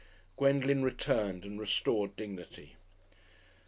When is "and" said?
1.45-1.59